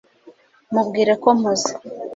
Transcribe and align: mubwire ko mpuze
mubwire 0.73 1.13
ko 1.23 1.29
mpuze 1.37 1.71